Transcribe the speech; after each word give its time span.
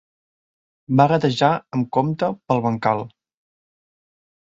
Va 1.01 1.05
gatejar 1.11 1.51
amb 1.79 1.91
compte 1.99 2.33
pel 2.49 2.67
bancal. 2.67 3.07